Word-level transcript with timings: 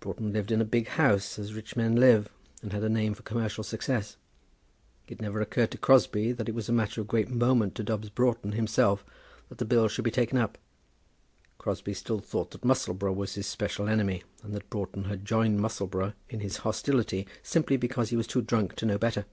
Broughton 0.00 0.32
lived 0.32 0.50
in 0.50 0.62
a 0.62 0.64
big 0.64 0.88
house, 0.88 1.38
as 1.38 1.52
rich 1.52 1.76
men 1.76 1.94
live, 1.94 2.30
and 2.62 2.72
had 2.72 2.82
a 2.82 2.88
name 2.88 3.12
for 3.12 3.22
commercial 3.22 3.62
success. 3.62 4.16
It 5.08 5.20
never 5.20 5.42
occurred 5.42 5.72
to 5.72 5.76
Crosbie 5.76 6.32
that 6.32 6.48
it 6.48 6.54
was 6.54 6.70
a 6.70 6.72
matter 6.72 7.02
of 7.02 7.06
great 7.06 7.28
moment 7.28 7.74
to 7.74 7.82
Dobbs 7.82 8.08
Broughton 8.08 8.52
himself 8.52 9.04
that 9.50 9.58
the 9.58 9.66
bill 9.66 9.88
should 9.88 10.06
be 10.06 10.10
taken 10.10 10.38
up. 10.38 10.56
Crosbie 11.58 11.92
still 11.92 12.20
thought 12.20 12.52
that 12.52 12.64
Musselboro 12.64 13.12
was 13.14 13.34
his 13.34 13.46
special 13.46 13.86
enemy, 13.86 14.22
and 14.42 14.54
that 14.54 14.70
Broughton 14.70 15.04
had 15.04 15.26
joined 15.26 15.60
Musselboro 15.60 16.14
in 16.30 16.40
his 16.40 16.56
hostility 16.64 17.26
simply 17.42 17.76
because 17.76 18.08
he 18.08 18.16
was 18.16 18.26
too 18.26 18.40
drunk 18.40 18.76
to 18.76 18.86
know 18.86 18.96
better. 18.96 19.26